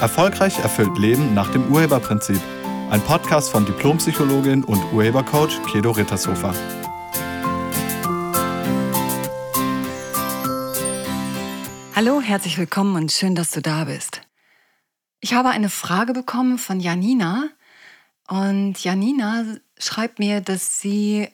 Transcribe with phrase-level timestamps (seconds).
[0.00, 2.40] Erfolgreich erfüllt Leben nach dem Urheberprinzip.
[2.88, 6.54] Ein Podcast von Diplompsychologin und Urhebercoach Kedo Rittershofer.
[11.94, 14.22] Hallo, herzlich willkommen und schön, dass du da bist.
[15.20, 17.50] Ich habe eine Frage bekommen von Janina
[18.26, 19.44] und Janina
[19.78, 21.28] schreibt mir, dass sie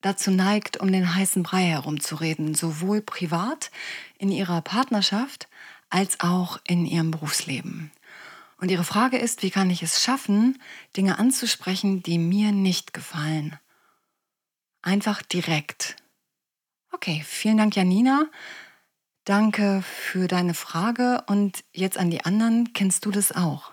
[0.00, 3.72] dazu neigt, um den heißen Brei herumzureden, sowohl privat
[4.16, 5.48] in ihrer Partnerschaft
[5.90, 7.90] als auch in ihrem Berufsleben.
[8.60, 10.60] Und ihre Frage ist, wie kann ich es schaffen,
[10.96, 13.58] Dinge anzusprechen, die mir nicht gefallen?
[14.82, 15.96] Einfach direkt.
[16.92, 18.26] Okay, vielen Dank, Janina.
[19.24, 23.72] Danke für deine Frage und jetzt an die anderen, kennst du das auch?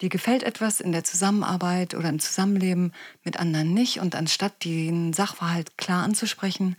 [0.00, 2.92] Dir gefällt etwas in der Zusammenarbeit oder im Zusammenleben
[3.24, 6.76] mit anderen nicht und anstatt den Sachverhalt klar anzusprechen,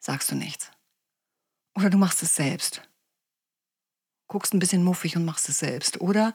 [0.00, 0.72] sagst du nichts.
[1.76, 2.82] Oder du machst es selbst
[4.30, 6.00] guckst ein bisschen muffig und machst es selbst.
[6.00, 6.34] Oder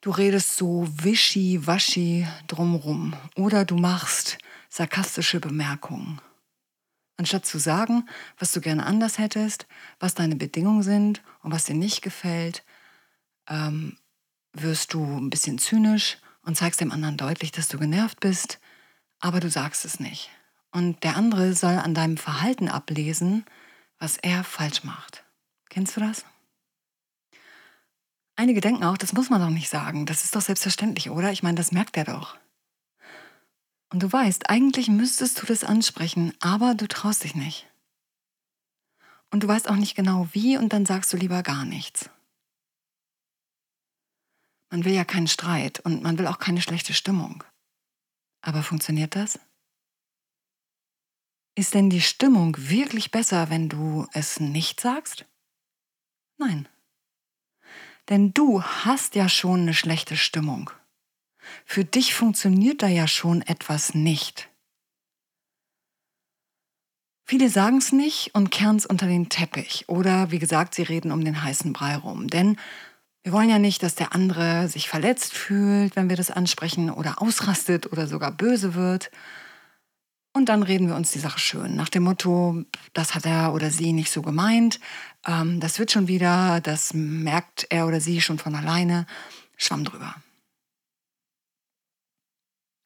[0.00, 3.14] du redest so wischi-waschi drumrum.
[3.34, 4.38] Oder du machst
[4.70, 6.20] sarkastische Bemerkungen.
[7.16, 9.66] Anstatt zu sagen, was du gerne anders hättest,
[9.98, 12.64] was deine Bedingungen sind und was dir nicht gefällt,
[13.48, 13.98] ähm,
[14.52, 18.60] wirst du ein bisschen zynisch und zeigst dem anderen deutlich, dass du genervt bist,
[19.18, 20.30] aber du sagst es nicht.
[20.70, 23.44] Und der andere soll an deinem Verhalten ablesen,
[23.98, 25.24] was er falsch macht.
[25.68, 26.24] Kennst du das?
[28.40, 30.06] Einige denken auch, das muss man doch nicht sagen.
[30.06, 31.30] Das ist doch selbstverständlich, oder?
[31.30, 32.38] Ich meine, das merkt er doch.
[33.90, 37.68] Und du weißt, eigentlich müsstest du das ansprechen, aber du traust dich nicht.
[39.30, 42.08] Und du weißt auch nicht genau wie und dann sagst du lieber gar nichts.
[44.70, 47.44] Man will ja keinen Streit und man will auch keine schlechte Stimmung.
[48.40, 49.38] Aber funktioniert das?
[51.56, 55.26] Ist denn die Stimmung wirklich besser, wenn du es nicht sagst?
[56.38, 56.70] Nein.
[58.10, 60.70] Denn du hast ja schon eine schlechte Stimmung.
[61.64, 64.48] Für dich funktioniert da ja schon etwas nicht.
[67.24, 69.88] Viele sagen es nicht und kehren es unter den Teppich.
[69.88, 72.26] Oder wie gesagt, sie reden um den heißen Brei rum.
[72.26, 72.56] Denn
[73.22, 77.22] wir wollen ja nicht, dass der andere sich verletzt fühlt, wenn wir das ansprechen oder
[77.22, 79.12] ausrastet oder sogar böse wird.
[80.32, 81.74] Und dann reden wir uns die Sache schön.
[81.74, 84.78] Nach dem Motto, das hat er oder sie nicht so gemeint,
[85.26, 89.06] ähm, das wird schon wieder, das merkt er oder sie schon von alleine.
[89.56, 90.14] Schwamm drüber.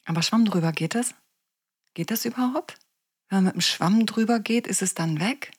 [0.07, 1.15] Aber Schwamm drüber geht das?
[1.95, 2.79] Geht das überhaupt?
[3.29, 5.53] Wenn man mit dem Schwamm drüber geht, ist es dann weg?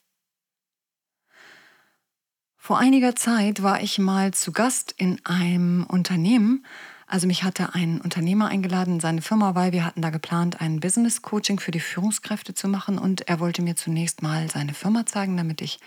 [2.57, 6.65] Vor einiger Zeit war ich mal zu Gast in einem Unternehmen,
[7.15, 10.81] also mich hatte ein Unternehmer eingeladen in seine Firma, weil wir hatten da geplant, ein
[10.81, 15.05] Business Coaching für die Führungskräfte zu machen und er wollte mir zunächst mal seine Firma
[15.05, 15.79] zeigen, damit ich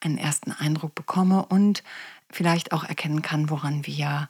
[0.00, 1.82] einen ersten Eindruck bekomme und
[2.30, 4.28] vielleicht auch erkennen kann, woran wir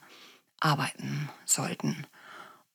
[0.59, 2.07] arbeiten sollten.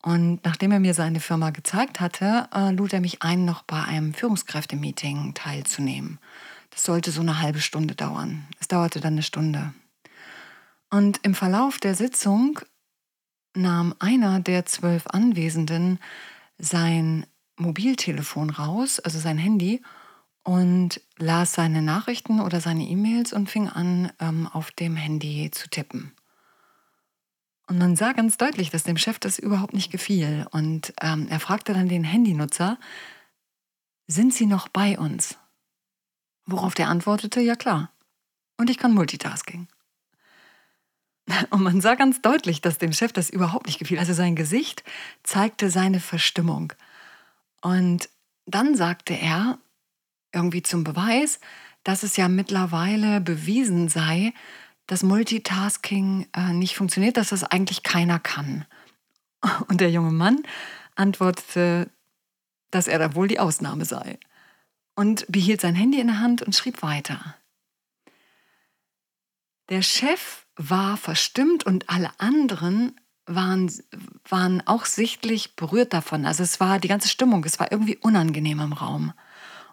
[0.03, 3.81] Und nachdem er mir seine Firma gezeigt hatte, äh, lud er mich ein, noch bei
[3.81, 6.19] einem Führungskräftemeeting teilzunehmen.
[6.69, 8.45] Das sollte so eine halbe Stunde dauern.
[8.59, 9.73] Es dauerte dann eine Stunde.
[10.91, 12.59] Und im Verlauf der Sitzung
[13.55, 15.99] nahm einer der zwölf Anwesenden
[16.57, 17.25] sein
[17.57, 19.81] Mobiltelefon raus, also sein Handy,
[20.43, 25.69] und las seine Nachrichten oder seine E-Mails und fing an, ähm, auf dem Handy zu
[25.69, 26.11] tippen.
[27.67, 30.45] Und man sah ganz deutlich, dass dem Chef das überhaupt nicht gefiel.
[30.51, 32.77] Und ähm, er fragte dann den Handynutzer,
[34.07, 35.37] sind Sie noch bei uns?
[36.45, 37.91] Worauf der antwortete, ja klar.
[38.57, 39.67] Und ich kann Multitasking.
[41.49, 43.99] Und man sah ganz deutlich, dass dem Chef das überhaupt nicht gefiel.
[43.99, 44.83] Also sein Gesicht
[45.23, 46.73] zeigte seine Verstimmung.
[47.61, 48.09] Und
[48.45, 49.57] dann sagte er
[50.33, 51.39] irgendwie zum Beweis,
[51.83, 54.33] dass es ja mittlerweile bewiesen sei,
[54.87, 58.65] dass Multitasking äh, nicht funktioniert, dass das eigentlich keiner kann.
[59.67, 60.43] Und der junge Mann
[60.95, 61.89] antwortete,
[62.71, 64.19] dass er da wohl die Ausnahme sei
[64.95, 67.35] und behielt sein Handy in der Hand und schrieb weiter.
[69.69, 73.71] Der Chef war verstimmt und alle anderen waren,
[74.27, 76.25] waren auch sichtlich berührt davon.
[76.25, 79.13] Also es war die ganze Stimmung, es war irgendwie unangenehm im Raum.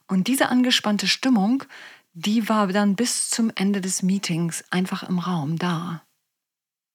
[0.07, 1.65] Und diese angespannte Stimmung,
[2.13, 6.03] die war dann bis zum Ende des Meetings einfach im Raum da.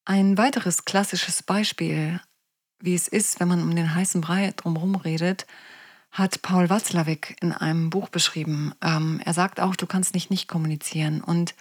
[0.05, 2.19] Ein weiteres klassisches Beispiel,
[2.79, 5.45] wie es ist, wenn man um den heißen Brei drumherum redet,
[6.11, 8.73] hat Paul Watzlawick in einem Buch beschrieben.
[8.81, 11.21] Ähm, er sagt auch, du kannst nicht nicht kommunizieren.
[11.21, 11.55] Und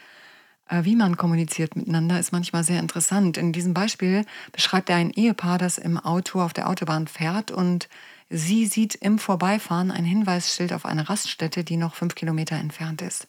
[0.82, 3.36] wie man kommuniziert miteinander, ist manchmal sehr interessant.
[3.36, 7.88] In diesem Beispiel beschreibt er ein Ehepaar, das im Auto auf der Autobahn fährt und
[8.30, 13.26] sie sieht im Vorbeifahren ein Hinweisschild auf eine Raststätte, die noch fünf Kilometer entfernt ist.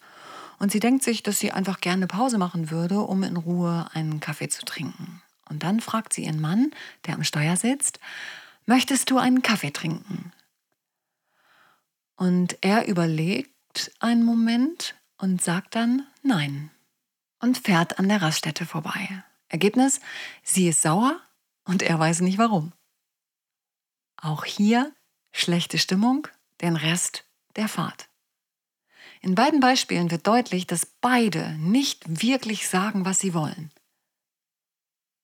[0.58, 4.22] Und sie denkt sich, dass sie einfach gerne Pause machen würde, um in Ruhe einen
[4.22, 5.22] Kaffee zu trinken.
[5.50, 6.72] Und dann fragt sie ihren Mann,
[7.06, 8.00] der am Steuer sitzt,
[8.66, 10.32] möchtest du einen Kaffee trinken?
[12.16, 16.72] Und er überlegt einen Moment und sagt dann nein
[17.46, 19.24] und fährt an der Raststätte vorbei.
[19.50, 20.02] Ergebnis,
[20.42, 21.22] sie ist sauer
[21.64, 22.74] und er weiß nicht warum.
[24.18, 24.92] Auch hier
[25.32, 26.28] schlechte Stimmung,
[26.62, 27.24] den Rest
[27.56, 28.10] der Fahrt.
[29.22, 33.72] In beiden Beispielen wird deutlich, dass beide nicht wirklich sagen, was sie wollen.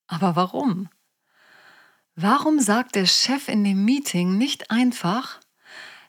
[0.06, 0.90] Aber warum?
[2.16, 5.40] Warum sagt der Chef in dem Meeting nicht einfach,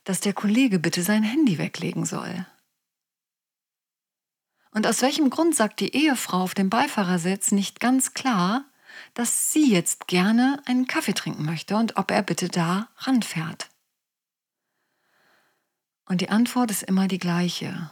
[0.05, 2.47] dass der Kollege bitte sein Handy weglegen soll?
[4.73, 8.65] Und aus welchem Grund sagt die Ehefrau auf dem Beifahrersitz nicht ganz klar,
[9.15, 13.69] dass sie jetzt gerne einen Kaffee trinken möchte und ob er bitte da ranfährt?
[16.07, 17.91] Und die Antwort ist immer die gleiche,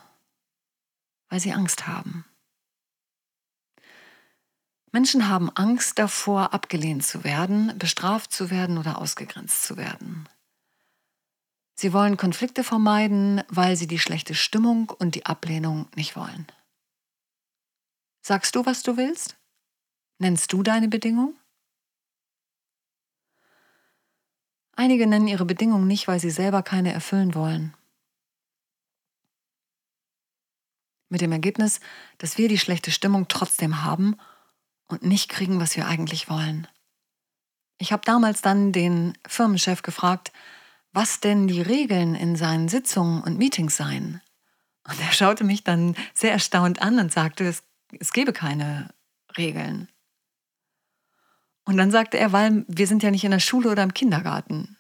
[1.29, 2.25] weil sie Angst haben.
[4.93, 10.29] Menschen haben Angst davor, abgelehnt zu werden, bestraft zu werden oder ausgegrenzt zu werden.
[11.75, 16.47] Sie wollen Konflikte vermeiden, weil sie die schlechte Stimmung und die Ablehnung nicht wollen.
[18.23, 19.37] Sagst du, was du willst?
[20.19, 21.37] Nennst du deine Bedingung?
[24.77, 27.75] Einige nennen ihre Bedingungen nicht, weil sie selber keine erfüllen wollen.
[31.09, 31.81] Mit dem Ergebnis,
[32.19, 34.17] dass wir die schlechte Stimmung trotzdem haben
[34.87, 36.69] und nicht kriegen, was wir eigentlich wollen.
[37.79, 40.33] Ich habe damals dann den Firmenchef gefragt,
[40.93, 44.21] was denn die Regeln in seinen Sitzungen und Meetings seien.
[44.89, 47.63] Und er schaute mich dann sehr erstaunt an und sagte, es,
[47.99, 48.91] es gebe keine
[49.37, 49.89] Regeln.
[51.65, 54.77] Und dann sagte er, weil wir sind ja nicht in der Schule oder im Kindergarten.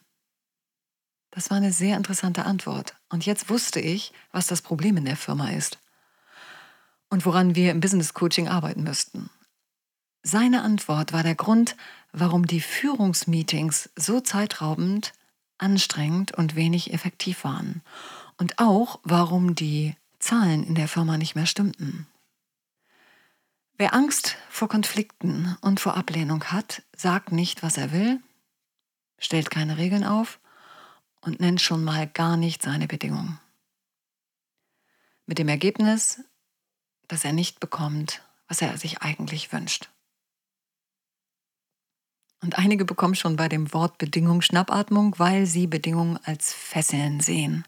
[1.31, 2.97] Das war eine sehr interessante Antwort.
[3.09, 5.79] Und jetzt wusste ich, was das Problem in der Firma ist
[7.09, 9.31] und woran wir im Business Coaching arbeiten müssten.
[10.23, 11.77] Seine Antwort war der Grund,
[12.13, 15.13] warum die Führungsmeetings so zeitraubend,
[15.59, 17.83] anstrengend und wenig effektiv waren.
[18.37, 22.07] Und auch, warum die Zahlen in der Firma nicht mehr stimmten.
[23.81, 28.21] Wer Angst vor Konflikten und vor Ablehnung hat, sagt nicht, was er will,
[29.17, 30.39] stellt keine Regeln auf
[31.23, 33.41] und nennt schon mal gar nicht seine Bedingungen.
[35.25, 36.23] Mit dem Ergebnis,
[37.09, 39.89] dass er nicht bekommt, was er sich eigentlich wünscht.
[42.43, 47.65] Und einige bekommen schon bei dem Wort Bedingung Schnappatmung, weil sie Bedingungen als Fesseln sehen.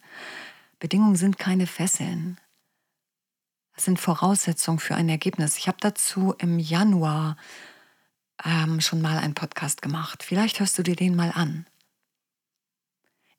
[0.78, 2.38] Bedingungen sind keine Fesseln.
[3.76, 5.58] Sind Voraussetzungen für ein Ergebnis.
[5.58, 7.36] Ich habe dazu im Januar
[8.44, 10.22] ähm, schon mal einen Podcast gemacht.
[10.22, 11.66] Vielleicht hörst du dir den mal an.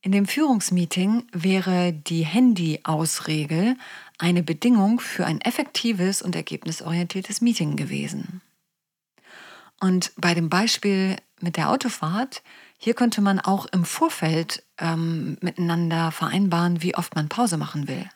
[0.01, 3.77] In dem Führungsmeeting wäre die Handy-Ausregel
[4.17, 8.41] eine Bedingung für ein effektives und ergebnisorientiertes Meeting gewesen.
[9.79, 12.43] Und bei dem Beispiel mit der Autofahrt,
[12.77, 18.09] hier könnte man auch im Vorfeld ähm, miteinander vereinbaren, wie oft man Pause machen will.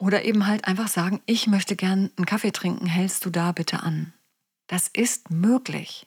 [0.00, 3.82] Oder eben halt einfach sagen, ich möchte gern einen Kaffee trinken, hältst du da bitte
[3.82, 4.14] an.
[4.66, 6.06] Das ist möglich.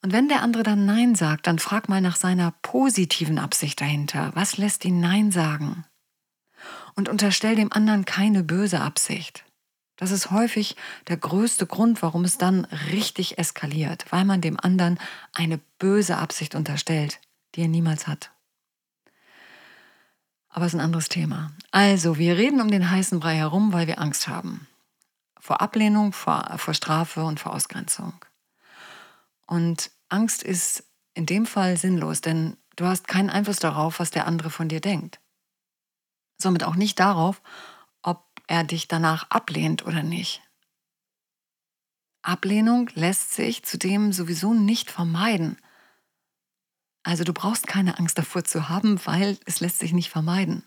[0.00, 4.30] Und wenn der andere dann Nein sagt, dann frag mal nach seiner positiven Absicht dahinter.
[4.34, 5.84] Was lässt ihn Nein sagen?
[6.94, 9.44] Und unterstell dem anderen keine böse Absicht.
[9.96, 10.76] Das ist häufig
[11.08, 15.00] der größte Grund, warum es dann richtig eskaliert, weil man dem anderen
[15.32, 17.20] eine böse Absicht unterstellt,
[17.56, 18.30] die er niemals hat.
[20.52, 21.50] Aber es ist ein anderes Thema.
[21.70, 24.68] Also, wir reden um den heißen Brei herum, weil wir Angst haben.
[25.40, 28.14] Vor Ablehnung, vor, vor Strafe und vor Ausgrenzung.
[29.46, 34.26] Und Angst ist in dem Fall sinnlos, denn du hast keinen Einfluss darauf, was der
[34.26, 35.20] andere von dir denkt.
[36.38, 37.42] Somit auch nicht darauf,
[38.52, 40.42] er dich danach ablehnt oder nicht.
[42.20, 45.56] Ablehnung lässt sich zudem sowieso nicht vermeiden.
[47.02, 50.64] Also du brauchst keine Angst davor zu haben, weil es lässt sich nicht vermeiden.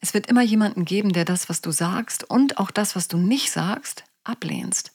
[0.00, 3.18] Es wird immer jemanden geben, der das, was du sagst und auch das, was du
[3.18, 4.92] nicht sagst, ablehnst.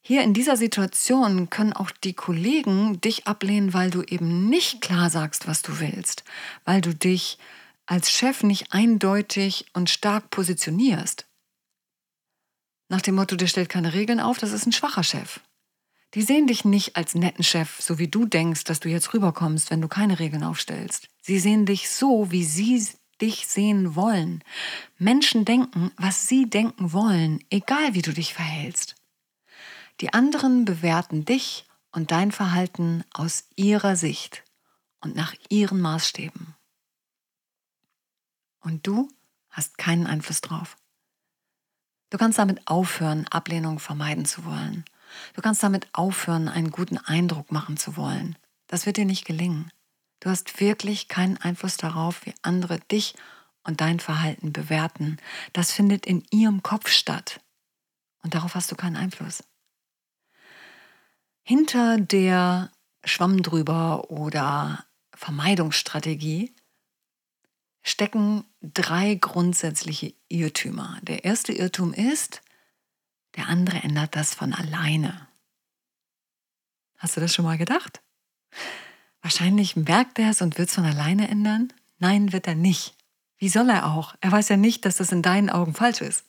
[0.00, 5.08] Hier in dieser Situation können auch die Kollegen dich ablehnen, weil du eben nicht klar
[5.08, 6.24] sagst, was du willst,
[6.64, 7.38] weil du dich
[7.86, 11.26] als Chef nicht eindeutig und stark positionierst.
[12.88, 15.40] Nach dem Motto, der stellt keine Regeln auf, das ist ein schwacher Chef.
[16.14, 19.70] Die sehen dich nicht als netten Chef, so wie du denkst, dass du jetzt rüberkommst,
[19.70, 21.08] wenn du keine Regeln aufstellst.
[21.20, 22.86] Sie sehen dich so, wie sie
[23.20, 24.42] dich sehen wollen.
[24.96, 28.94] Menschen denken, was sie denken wollen, egal wie du dich verhältst.
[30.00, 34.44] Die anderen bewerten dich und dein Verhalten aus ihrer Sicht
[35.00, 36.54] und nach ihren Maßstäben.
[38.60, 39.08] Und du
[39.50, 40.76] hast keinen Einfluss drauf.
[42.10, 44.84] Du kannst damit aufhören, Ablehnung vermeiden zu wollen.
[45.34, 48.36] Du kannst damit aufhören, einen guten Eindruck machen zu wollen.
[48.66, 49.70] Das wird dir nicht gelingen.
[50.20, 53.14] Du hast wirklich keinen Einfluss darauf, wie andere dich
[53.62, 55.18] und dein Verhalten bewerten.
[55.52, 57.40] Das findet in ihrem Kopf statt.
[58.22, 59.44] Und darauf hast du keinen Einfluss.
[61.42, 62.70] Hinter der
[63.04, 66.54] Schwamm drüber oder Vermeidungsstrategie
[67.82, 70.98] stecken drei grundsätzliche Irrtümer.
[71.02, 72.40] Der erste Irrtum ist,
[73.36, 75.28] der andere ändert das von alleine.
[76.98, 78.02] Hast du das schon mal gedacht?
[79.22, 81.72] Wahrscheinlich merkt er es und wird es von alleine ändern?
[81.98, 82.94] Nein, wird er nicht.
[83.38, 84.14] Wie soll er auch?
[84.20, 86.24] Er weiß ja nicht, dass das in deinen Augen falsch ist.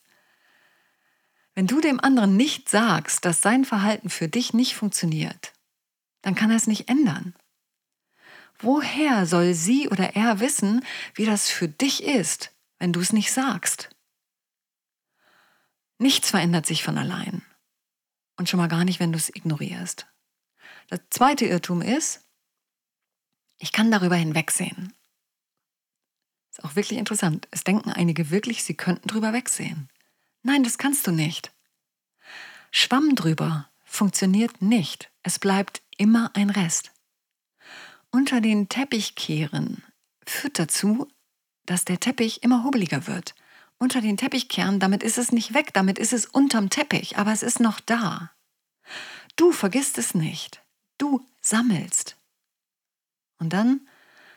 [1.54, 5.52] Wenn du dem anderen nicht sagst, dass sein Verhalten für dich nicht funktioniert,
[6.22, 7.34] dann kann er es nicht ändern.
[8.58, 10.84] Woher soll sie oder er wissen,
[11.14, 13.90] wie das für dich ist, wenn du es nicht sagst?
[15.98, 17.42] Nichts verändert sich von allein.
[18.36, 20.06] Und schon mal gar nicht, wenn du es ignorierst.
[20.90, 22.22] Der zweite Irrtum ist,
[23.58, 24.92] ich kann darüber hinwegsehen.
[26.50, 27.48] Ist auch wirklich interessant.
[27.50, 29.88] Es denken einige wirklich, sie könnten drüber wegsehen.
[30.42, 31.52] Nein, das kannst du nicht.
[32.70, 35.10] Schwamm drüber funktioniert nicht.
[35.22, 36.92] Es bleibt immer ein Rest.
[38.10, 39.82] Unter den Teppichkehren
[40.26, 41.08] führt dazu,
[41.64, 43.34] dass der Teppich immer hubbeliger wird.
[43.78, 47.42] Unter den Teppichkehren, damit ist es nicht weg, damit ist es unterm Teppich, aber es
[47.42, 48.32] ist noch da.
[49.36, 50.62] Du vergisst es nicht.
[50.98, 52.16] Du sammelst.
[53.38, 53.86] Und dann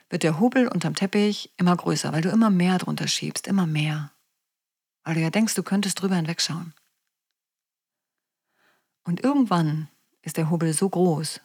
[0.09, 4.11] wird der Hubel unterm Teppich immer größer, weil du immer mehr drunter schiebst, immer mehr.
[5.03, 6.73] Weil du ja denkst, du könntest drüber hinwegschauen.
[9.03, 9.87] Und irgendwann
[10.21, 11.39] ist der Hubel so groß,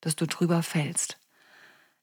[0.00, 1.18] dass du drüber fällst.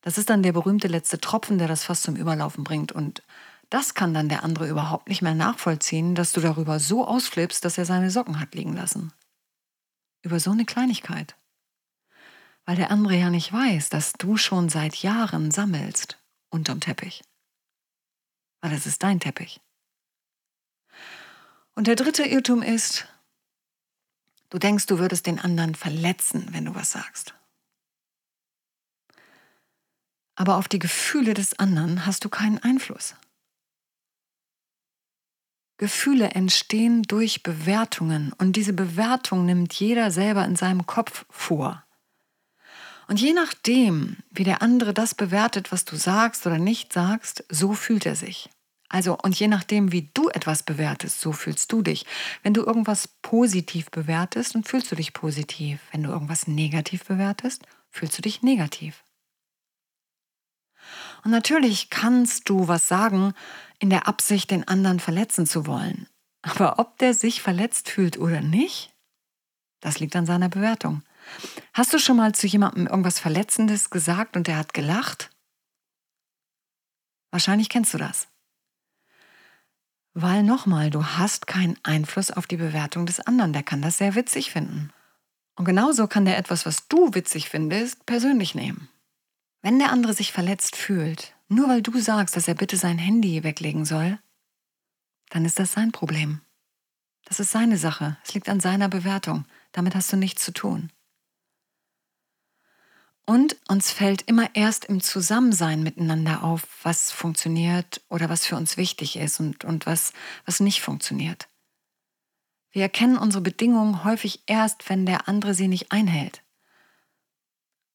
[0.01, 2.91] Das ist dann der berühmte letzte Tropfen, der das Fass zum Überlaufen bringt.
[2.91, 3.23] Und
[3.69, 7.77] das kann dann der andere überhaupt nicht mehr nachvollziehen, dass du darüber so ausflippst, dass
[7.77, 9.13] er seine Socken hat liegen lassen.
[10.23, 11.35] Über so eine Kleinigkeit.
[12.65, 16.17] Weil der andere ja nicht weiß, dass du schon seit Jahren sammelst
[16.49, 17.21] unterm Teppich.
[18.61, 19.61] Weil es ist dein Teppich.
[21.75, 23.07] Und der dritte Irrtum ist,
[24.49, 27.33] du denkst, du würdest den anderen verletzen, wenn du was sagst.
[30.39, 33.13] aber auf die Gefühle des anderen hast du keinen Einfluss.
[35.79, 41.83] Gefühle entstehen durch Bewertungen und diese Bewertung nimmt jeder selber in seinem Kopf vor.
[43.07, 47.73] Und je nachdem, wie der andere das bewertet, was du sagst oder nicht sagst, so
[47.73, 48.49] fühlt er sich.
[48.89, 52.05] Also, und je nachdem, wie du etwas bewertest, so fühlst du dich.
[52.43, 55.79] Wenn du irgendwas positiv bewertest, dann fühlst du dich positiv.
[55.91, 59.03] Wenn du irgendwas negativ bewertest, fühlst du dich negativ.
[61.23, 63.33] Und natürlich kannst du was sagen
[63.79, 66.07] in der Absicht, den anderen verletzen zu wollen.
[66.41, 68.93] Aber ob der sich verletzt fühlt oder nicht,
[69.81, 71.03] das liegt an seiner Bewertung.
[71.73, 75.29] Hast du schon mal zu jemandem irgendwas Verletzendes gesagt und der hat gelacht?
[77.31, 78.27] Wahrscheinlich kennst du das.
[80.13, 83.53] Weil nochmal, du hast keinen Einfluss auf die Bewertung des anderen.
[83.53, 84.91] Der kann das sehr witzig finden.
[85.55, 88.89] Und genauso kann der etwas, was du witzig findest, persönlich nehmen.
[89.61, 93.43] Wenn der andere sich verletzt fühlt, nur weil du sagst, dass er bitte sein Handy
[93.43, 94.19] weglegen soll,
[95.29, 96.41] dann ist das sein Problem.
[97.25, 98.17] Das ist seine Sache.
[98.23, 99.45] Es liegt an seiner Bewertung.
[99.71, 100.91] Damit hast du nichts zu tun.
[103.25, 108.75] Und uns fällt immer erst im Zusammensein miteinander auf, was funktioniert oder was für uns
[108.75, 110.13] wichtig ist und, und was,
[110.45, 111.47] was nicht funktioniert.
[112.71, 116.41] Wir erkennen unsere Bedingungen häufig erst, wenn der andere sie nicht einhält.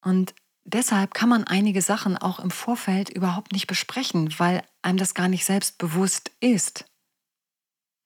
[0.01, 0.33] Und
[0.65, 5.29] deshalb kann man einige Sachen auch im Vorfeld überhaupt nicht besprechen, weil einem das gar
[5.29, 6.85] nicht selbst bewusst ist.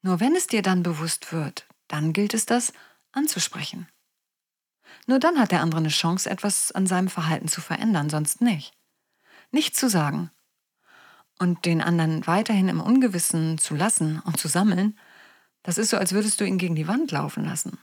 [0.01, 2.72] Nur wenn es dir dann bewusst wird, dann gilt es das
[3.12, 3.88] anzusprechen.
[5.08, 8.74] Nur dann hat der andere eine Chance, etwas an seinem Verhalten zu verändern, sonst nicht.
[9.51, 10.30] Nicht zu sagen
[11.39, 15.00] und den anderen weiterhin im Ungewissen zu lassen und zu sammeln,
[15.63, 17.80] das ist so, als würdest du ihn gegen die Wand laufen lassen.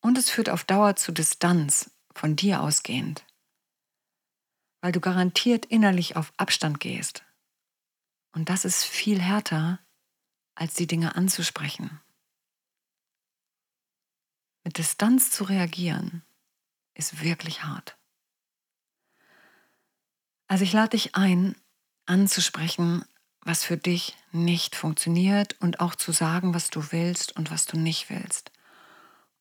[0.00, 3.24] Und es führt auf Dauer zu Distanz, von dir ausgehend,
[4.80, 7.24] weil du garantiert innerlich auf Abstand gehst.
[8.32, 9.80] Und das ist viel härter,
[10.54, 12.00] als die Dinge anzusprechen.
[14.64, 16.22] Mit Distanz zu reagieren,
[16.94, 17.96] ist wirklich hart.
[20.48, 21.54] Also ich lade dich ein,
[22.06, 23.04] anzusprechen,
[23.42, 27.78] was für dich nicht funktioniert und auch zu sagen, was du willst und was du
[27.78, 28.50] nicht willst.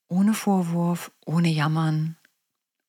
[0.07, 2.17] Ohne Vorwurf, ohne Jammern,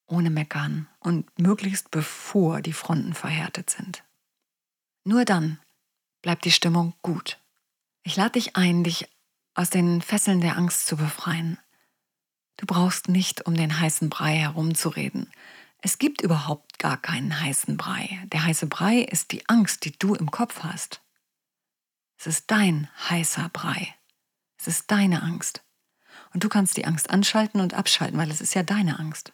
[0.09, 4.05] ohne Meckern und möglichst bevor die Fronten verhärtet sind.
[5.05, 5.59] Nur dann
[6.23, 7.39] bleibt die Stimmung gut.
[8.03, 9.09] Ich lade dich ein, dich
[9.55, 11.59] aus den Fesseln der Angst zu befreien.
[12.57, 15.31] Du brauchst nicht um den heißen Brei herumzureden.
[15.81, 18.21] Es gibt überhaupt gar keinen heißen Brei.
[18.33, 21.01] Der heiße Brei ist die Angst, die du im Kopf hast.
[22.19, 23.95] Es ist dein heißer Brei.
[24.59, 25.63] Es ist deine Angst.
[26.35, 29.33] Und du kannst die Angst anschalten und abschalten, weil es ist ja deine Angst.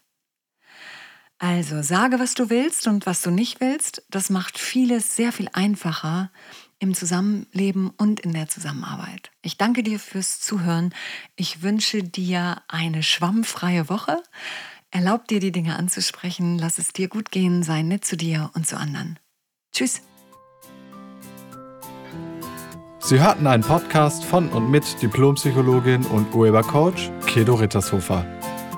[1.39, 4.03] Also sage, was du willst und was du nicht willst.
[4.09, 6.31] Das macht vieles sehr viel einfacher
[6.79, 9.31] im Zusammenleben und in der Zusammenarbeit.
[9.43, 10.95] Ich danke dir fürs Zuhören.
[11.37, 14.23] Ich wünsche dir eine schwammfreie Woche.
[14.91, 16.59] Erlaub dir, die Dinge anzusprechen.
[16.59, 17.63] Lass es dir gut gehen.
[17.63, 19.19] Sei nett zu dir und zu anderen.
[19.73, 20.03] Tschüss.
[23.01, 28.25] Sie hörten einen Podcast von und mit Diplompsychologin und Urhebercoach Kedo Rittershofer.